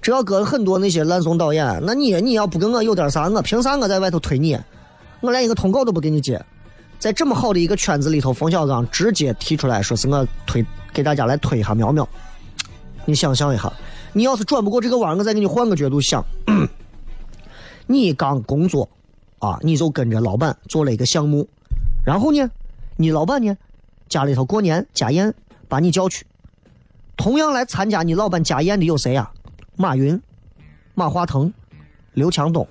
[0.00, 4.58] 只要搁很多那些烂怂导演，那你你要不跟我有点啥，我凭啥我在外头推你？
[5.20, 6.42] 我连一个通告都不给你接。
[6.98, 12.08] 在这么好的一个圈子里头，冯小刚直接提出来说是我推给大家来推一下苗苗。
[13.04, 13.72] 你想象一下，
[14.12, 16.24] 你要是转不过这个弯，我再给你换个角度想，
[17.86, 18.88] 你刚工作。
[19.38, 21.48] 啊，你就跟着老板做了一个项目，
[22.04, 22.50] 然后呢，
[22.96, 23.56] 你老板呢，
[24.06, 25.32] 家里头过年家宴
[25.66, 26.26] 把你叫去，
[27.16, 29.30] 同样来参加你老板家宴的有谁呀？
[29.80, 30.20] 马云、
[30.92, 31.50] 马化腾、
[32.12, 32.68] 刘强东，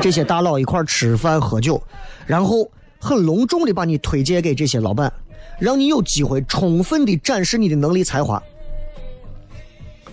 [0.00, 1.80] 这些大佬一块吃饭喝酒，
[2.26, 2.68] 然后
[2.98, 5.12] 很隆重的把你推荐给这些老板，
[5.60, 8.42] 让你有机会充分的展示你的能力才华，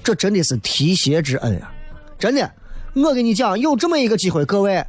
[0.04, 1.74] 这真的是提携之恩啊，
[2.20, 2.48] 真的。
[2.94, 4.86] 我跟你讲，有这么一个机会，各位，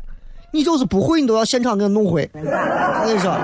[0.52, 2.28] 你就是不会，你都要现场给我弄会。
[2.34, 3.34] 我跟你说，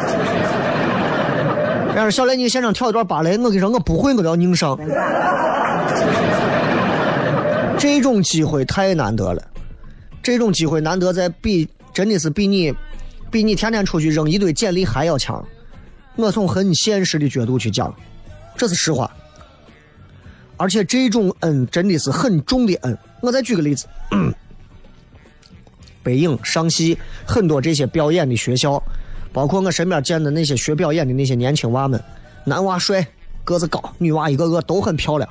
[1.97, 4.79] 要是小雷，你现场跳一段芭蕾，我跟你说，我不会，我都要拧上。
[7.79, 9.43] 这种机会太难得了，
[10.23, 12.73] 这种机会难得在比，真的是比你，
[13.31, 15.45] 比你天天出去扔一堆简历还要强。
[16.17, 17.95] 我从很现实的角度去讲，
[18.57, 19.11] 这是实话。
[20.57, 22.97] 而且这种恩真的是很重的恩。
[23.21, 23.87] 我再举个例子。
[26.03, 28.81] 北影、上戏很多这些表演的学校，
[29.33, 32.03] 包括我身边见的那些学表演的那些年轻娃们，
[32.45, 33.07] 男娃帅，
[33.43, 35.29] 个子高，女娃一个个都很漂亮，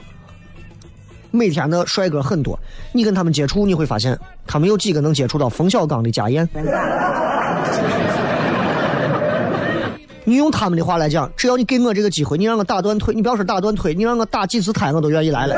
[1.36, 2.58] 每天的帅哥很多。
[2.92, 4.16] 你跟他们接触，你会发现，
[4.46, 6.48] 他们有几个能接触到冯小刚的家宴？
[10.26, 15.56] 你用他们的话来讲，只要你给我这个机会，你让我打断腿，你不要说打断腿，你让我打几次胎，我都愿意来了。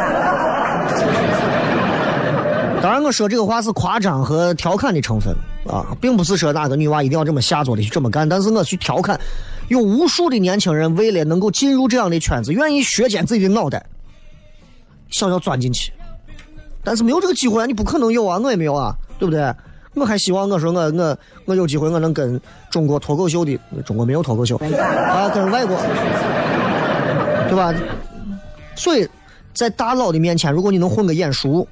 [2.81, 5.35] 当然，我说这个话是夸张和调侃的成分
[5.67, 8.27] 啊，并不是说哪个女娃一定要这么下作的去这么干。
[8.27, 9.19] 但是我去调侃，
[9.67, 13.85] 有无数的年轻人为了能够进入这样的圈子，愿意削尖自己的脑袋，
[15.15, 15.93] 想要钻进去，
[16.83, 17.65] 但是没有这个机会啊！
[17.65, 19.55] 你不可能有啊，我也没有啊，对不对？
[19.93, 22.39] 我还希望我说我我我有机会我能跟
[22.69, 25.77] 中国脱口秀的中国没有脱口秀啊，跟外国，
[27.47, 27.73] 对吧？
[28.75, 29.07] 所以
[29.53, 31.65] 在大佬的面前，如果你能混个眼熟。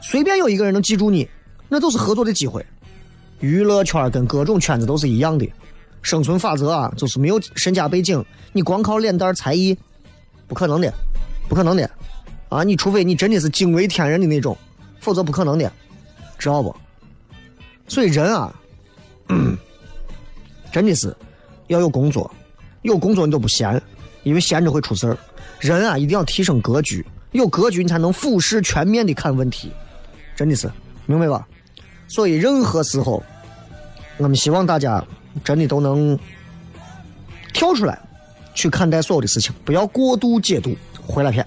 [0.00, 1.28] 随便有一个人能记住你，
[1.68, 2.64] 那都是合作的机会。
[3.40, 5.46] 娱乐圈跟各种圈子都是一样的，
[6.00, 8.24] 生存法则啊，就是没有身家背景，
[8.54, 9.76] 你光靠脸蛋才艺，
[10.48, 10.90] 不可能的，
[11.46, 11.90] 不可能的，
[12.50, 14.56] 啊，你除非你真的是惊为天人的那种，
[15.00, 15.72] 否则不可能的，
[16.36, 16.74] 知道不？
[17.88, 18.52] 所以人啊，
[20.70, 21.16] 真的是
[21.68, 22.30] 要有工作，
[22.82, 23.80] 有工作你都不闲，
[24.24, 25.16] 因为闲着会出事儿。
[25.60, 29.70] 人啊，一定要提升格局，有格局你才能俯视全面的看问题。
[30.34, 30.70] 真的是，
[31.06, 31.46] 明白吧？
[32.08, 33.22] 所以任何时候，
[34.16, 35.04] 我们希望大家
[35.44, 36.18] 真的都能
[37.52, 37.96] 跳出来，
[38.54, 40.76] 去看待所有的事情，不要过度解读。
[41.06, 41.46] 回来片。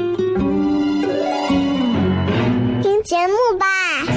[3.03, 4.10] 节目吧。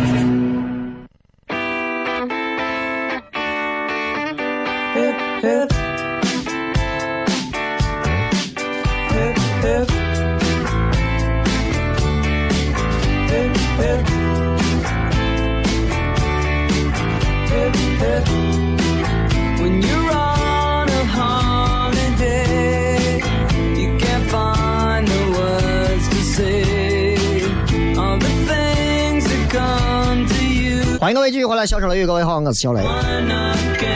[31.05, 32.81] 欢迎各位继续回来，小声雷雨，各位好，我是小雷。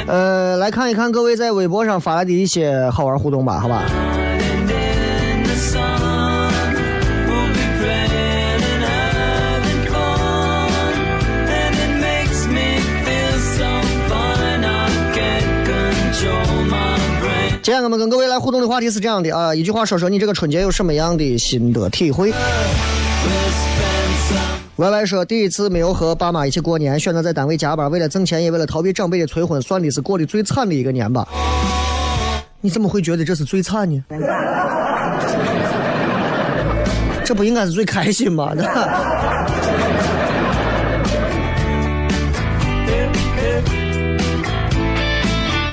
[0.06, 3.84] 呃，来看一看各位在微博上发来的一些好玩互动吧，好吧。
[17.62, 22.34] 今天我们跟各位来互动的话题是这样的啊，一句话说说你这个春节有什么样的心得体会。
[24.78, 31.26] Y Y 说，第一次没有和爸妈一起过年，选择在单位加班，为了挣钱，也为了逃避长辈的催婚，算的是过得最惨的一个年吧。
[32.60, 34.00] 你怎么会觉得这是最惨呢？
[37.26, 38.52] 这不应该是最开心吗？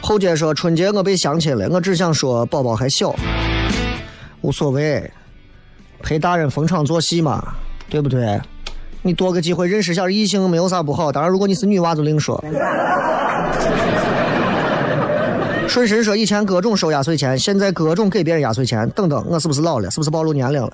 [0.01, 3.15] 后街说，春节我被相亲了，我只想说宝宝还小，
[4.41, 5.11] 无所谓，
[6.01, 7.53] 陪大人逢场作戏嘛，
[7.87, 8.41] 对不对？
[9.05, 12.43] 你多个机会认识下异性没有啥不好，当然如果你是女娃就另说。
[15.67, 19.91] 顺神说以前各种收压岁钱，现在各种给别人压岁钱，等等，我是不是老了？
[19.91, 20.73] 是不是暴露年龄了？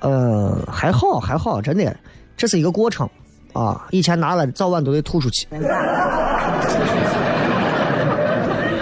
[0.00, 1.96] 呃，还好还好，真的，
[2.36, 3.08] 这是一个过程
[3.54, 3.86] 啊。
[3.90, 5.46] 以前拿了早晚都得吐出去。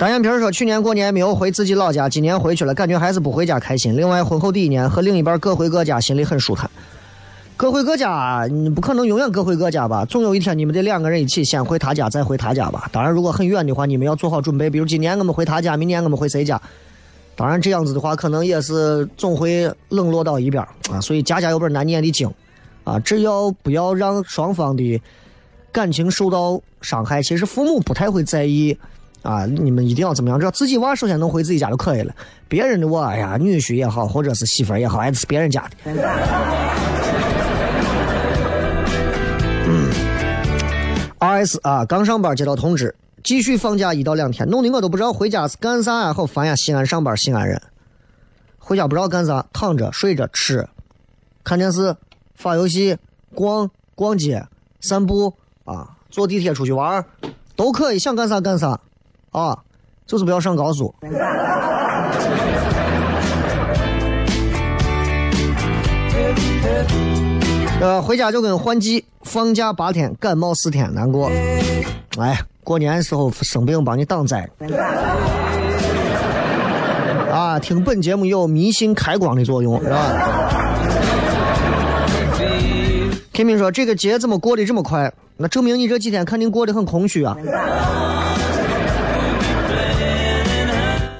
[0.00, 3.96] 单眼皮说去年过年没有回自己老家，今年回去了，感觉还是不回家开心。
[3.96, 6.68] 另外婚后第一年和另一半各回各家，心里很舒坦。
[7.57, 10.04] 各回各家，你不可能永远各回各家吧？
[10.04, 12.86] 总有一天你们得两个人一起先回他家，再回他家吧。
[12.92, 14.68] 当然，如果很远的话，你们要做好准备。
[14.68, 16.61] 比如今年我们回他家，明年我们回谁家？
[17.34, 21.00] 当然这样子的话，可能也是总会冷落到一边啊。
[21.00, 22.30] 所以家家有本难念的经
[22.84, 25.00] 啊，只要不要让双方的
[25.72, 28.76] 感情受到伤害，其实父母不太会在意
[29.22, 29.46] 啊。
[29.46, 30.38] 你们一定要怎么样？
[30.38, 32.14] 只要自己娃首先能回自己家就可以了。
[32.48, 36.95] 别人的娃哎呀，女婿也好，或者是媳妇也好，还是别人家的。
[41.18, 41.58] R.S.
[41.62, 42.94] 啊，刚上班接到通知，
[43.24, 46.54] 继续放假一到两天，弄得我都不知道回家是干啥呀，好烦呀！
[46.54, 47.60] 西安上班，西安人，
[48.58, 50.68] 回家不知道干啥，躺着、睡着、吃、
[51.42, 51.96] 看电视、
[52.34, 52.98] 发游戏、
[53.34, 54.46] 逛逛街、
[54.80, 55.32] 散步
[55.64, 57.04] 啊，坐地铁出去玩
[57.56, 58.78] 都可以，想干啥干啥
[59.30, 59.62] 啊，
[60.06, 60.94] 就是不要上高速。
[67.78, 71.30] 呃，回家就跟换季，放假八天，感冒四天，难过。
[72.18, 74.48] 哎，过年时候生病帮你挡灾。
[77.30, 80.10] 啊，听本节目有迷信开光的作用，是吧？
[83.34, 85.12] 天明说：“这个节怎么过得这么快？
[85.36, 87.36] 那证明你这几天肯定过得很空虚啊。”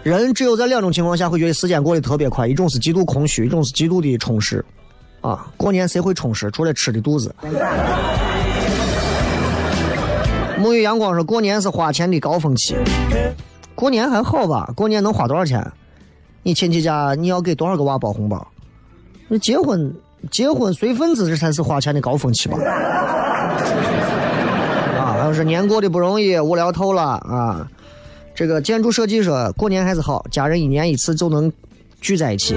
[0.02, 4.64] 人只有在两种情况下会觉得时间过得特别快，一种是极度空虚，一种是极度的充实。
[5.27, 6.49] 啊，过年谁会充实？
[6.53, 7.35] 除了吃的肚子。
[10.57, 12.77] 沐浴阳光说，过年是花钱的高峰期。
[13.74, 14.70] 过年还好吧？
[14.77, 15.68] 过年能花多少钱？
[16.45, 18.47] 你亲戚家你要给多少个娃包红包？
[19.27, 19.93] 那结婚
[20.31, 22.57] 结婚随份子，这才是花钱的高峰期吧？
[24.97, 27.68] 啊，还有是年过得不容易，无聊透了啊！
[28.33, 31.53] 这个建筑设计说过年还是好，家人一年一次就能
[32.01, 32.55] 聚在一起。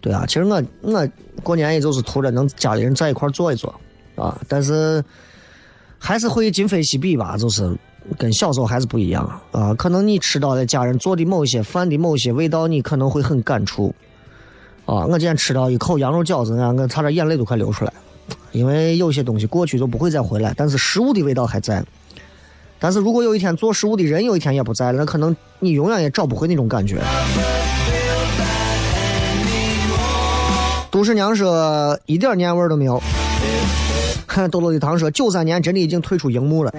[0.00, 1.08] 对啊，其实我我
[1.42, 3.74] 过年也就是图着能家里人在一块坐一坐
[4.14, 5.04] 啊，但是
[5.98, 7.76] 还是会今非昔比吧，就是
[8.16, 9.74] 跟小时候还是不一样啊。
[9.74, 13.92] 可能你吃到的家人做的某些饭的某些味道，你可能会很感触
[14.86, 15.04] 啊。
[15.06, 17.92] 我今天吃到一口羊肉饺子呢，我差点眼泪都快流出来，
[18.52, 21.84] 因为有些东西过去就不会再回来，但是食物的味道还在。
[22.78, 27.02] 但是如果有一天做食物的人有一天也不在了，那可能你永远也找不回那种感觉。
[30.98, 33.00] 朱师娘说一点年味儿都没有。
[34.50, 36.72] 豆豆的糖说九三年真的已经退出荧幕了。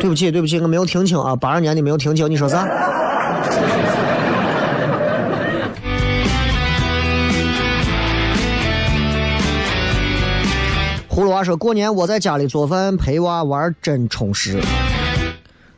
[0.00, 2.66] 对不起，对不起，我没有听清啊，八二年的没有听清，你说啥？
[11.10, 14.58] 葫芦娃说过年我在家里做饭陪娃玩真充实。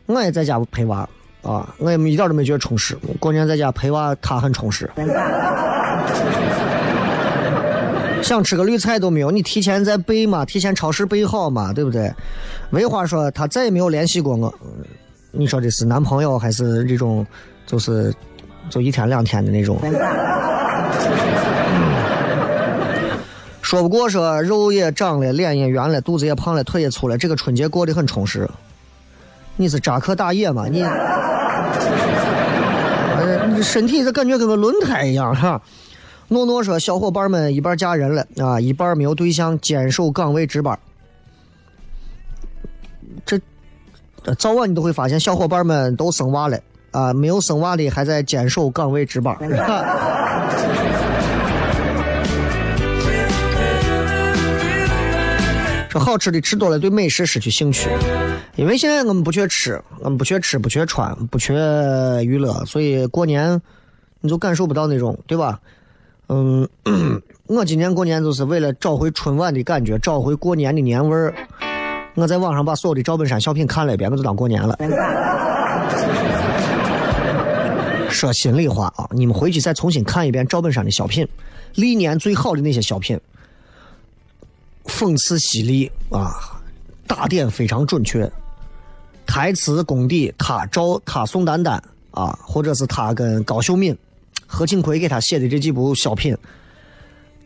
[0.07, 1.09] 我也在家陪娃。
[1.47, 2.99] 啊，我也一点都没觉得充实。
[3.21, 4.91] 过年在家陪娃，他很充实。
[8.23, 12.13] 想吃个绿菜都没有，你提前在备嘛，提前超市备好嘛，对不对？
[12.71, 14.53] 魏花说他再也没有联系过我。
[15.31, 17.25] 你说这是男朋友还是这种，
[17.65, 18.13] 就是
[18.69, 19.79] 就一天两天的那种？
[23.63, 28.49] 说不过说肉也长了，脸也圆了，肚子也胖了，腿也粗了，这个春节过得很充实。
[29.57, 30.67] 你是扎克大爷吗？
[30.69, 30.85] 你？
[33.63, 35.61] 身体这感觉跟个轮胎一样哈。
[36.29, 40.77] 诺诺说：“小伙伴们一半嫁人了啊，一半没有对象，坚守岗位值班。
[43.25, 43.41] 这
[44.37, 46.59] 早晚你都会发现，小伙伴们都生娃了
[46.91, 49.37] 啊，没有生娃的还在坚守岗位值班。
[55.89, 57.89] ”说好吃的吃多了，对美食失去兴趣。
[58.57, 61.55] 因为现在我们不缺吃，我们不缺吃，不缺穿，不缺
[62.25, 63.61] 娱乐，所以过年
[64.21, 65.61] 你就感受不到那种，对吧？
[66.29, 66.67] 嗯，
[67.47, 71.35] 我今年过年就是为了找回春晚的感觉，找回过年的年味儿。
[72.15, 74.75] 我在网上把所有的赵本山小品看了一遍，我就当过年了。
[78.09, 81.29] 说心里话啊，你们回去再重新看一遍赵本山的小品，
[81.75, 83.21] 历年最好的那些小品，
[84.87, 86.33] 讽刺犀利啊，
[87.07, 88.29] 打点非常准确。
[89.27, 93.97] 台词功底，他赵他宋丹丹啊，或者是他跟高秀敏、
[94.47, 96.37] 何庆魁给他写的这几部小品，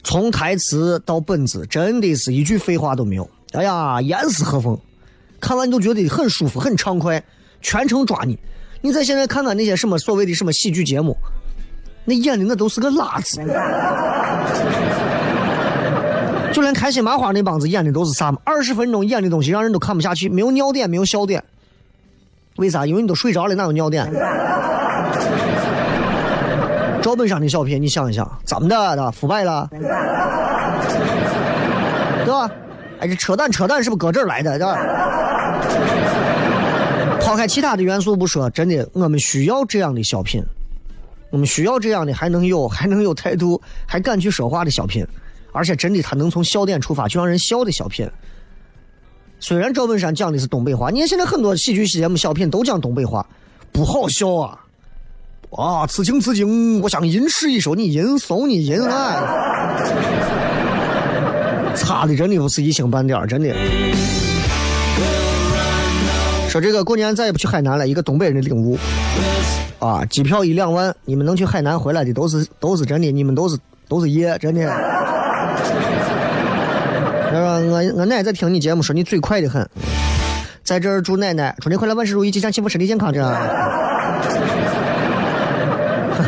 [0.05, 3.29] 从台词到本子，真的是一句废话都没有。
[3.53, 4.79] 哎呀，严丝合缝，
[5.41, 7.21] 看完你就觉得很舒服、很畅快，
[7.61, 8.39] 全程抓你。
[8.83, 11.17] 你再现在看看那些什么所谓的什么喜剧节目，
[12.05, 13.39] 那演的那都是个拉子，
[16.53, 18.39] 就连开心麻花那帮子演的都是啥嘛？
[18.45, 21.43] 二十分钟演的东西让人都看不下去，没有尿点，没有笑点。
[22.61, 22.85] 为啥？
[22.85, 24.07] 因为你都睡着了，哪有尿点？
[27.01, 28.97] 赵本山的小品，你想一想，怎么的？
[28.97, 29.81] 他腐败了，对
[32.27, 32.51] 吧？
[33.01, 34.59] 哎，这扯淡，扯淡是不是搁这儿来的？
[34.59, 34.79] 对吧？
[37.19, 40.45] 抛开其他的元素不说，真的，我们需要这样的小品，
[41.31, 45.07] 我们需要这样的还能有还能有态度，还敢去说话的小品，
[45.53, 48.07] 而且真的他能从笑点出发，就让人笑的小品。
[49.41, 53.27] 虽然赵本山讲的是东北话，你看现在很多喜剧节目、小品都讲东北话，
[53.73, 54.61] 不好笑啊！
[55.51, 59.75] 啊，此情此景，我想吟诗一首，你吟诵你吟啊，
[61.75, 63.53] 差的真的不是一星半点真的。
[66.49, 68.79] 说这个过年再也不去海南了，一个东北人的领悟
[69.79, 70.05] 啊！
[70.05, 73.57] 机票一两万，你们能去海南回来的都是都是真的，你们都是
[73.89, 75.20] 都是爷，真的。
[77.31, 79.65] 他说我我奶奶在听你节目，说你嘴快的很，
[80.65, 83.13] 在这儿祝奶奶春节快乐，万事如意，吉祥幸福，身体健康。
[83.13, 83.33] 这样，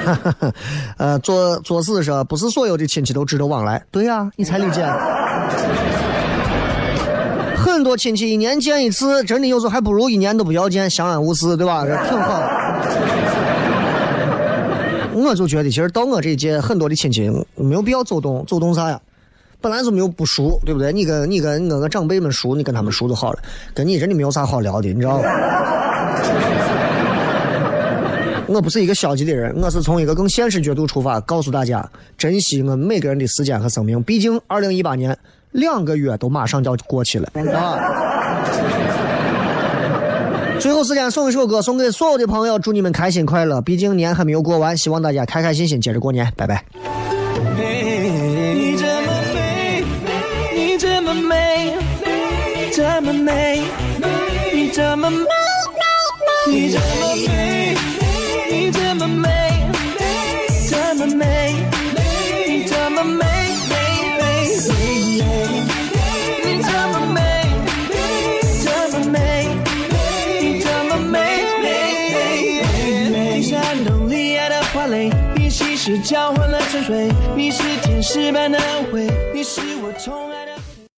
[0.99, 3.83] 呃，作作死说不是所有的亲戚都值得往来。
[3.91, 4.87] 对呀，你才理解。
[7.57, 11.85] 很多亲戚一年见一次，真的有时候还不如一年都不要见，相安无事，对吧？
[11.85, 12.41] 这挺好。
[15.15, 19.01] 我就觉得，其实到我这一届，很多的亲戚没有必要走动，走动啥呀？
[19.63, 20.93] 本来就没有不熟，对不对？
[20.93, 23.39] 你跟你跟我个长辈们熟，你跟他们熟就好了。
[23.73, 25.29] 跟你真的没有啥好聊的，你知道吗？
[28.49, 31.89] 我不是一个消极的人，我是从一个更现实角度出发，告诉大家
[32.19, 34.03] 珍惜我们每个人的时间和生命。
[34.03, 35.17] 毕竟二零一八年
[35.53, 37.79] 两个月都马上就要过去了啊！
[40.61, 43.61] 最后时间送一首歌，送给所有的朋友，祝你们开心快乐。
[43.63, 46.63] 毕竟年还没有过完，希望大家开开心心接着过年，拜拜。
[55.03, 55.27] 么美，
[56.47, 57.75] 你这么美，
[58.49, 59.27] 你这么美，
[60.71, 61.55] 这么美，
[62.47, 63.27] 你这么美，
[63.69, 63.75] 美
[64.21, 64.23] 美
[64.69, 64.71] 美，
[66.45, 67.19] 你这么美，
[68.63, 69.19] 这么美，
[70.41, 71.19] 你这么美，
[71.61, 71.67] 美
[72.13, 73.13] 美美。
[73.39, 80.42] 你山洞里爱的花蕾，你稀释交换了沉睡，你是天使般的恩惠，你是我宠爱。